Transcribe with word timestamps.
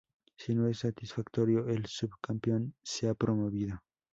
Si 0.35 0.55
no 0.55 0.67
es 0.67 0.79
satisfactorio, 0.79 1.67
el 1.69 1.85
subcampeón 1.85 2.73
sea 2.81 3.13
promovido. 3.13 3.83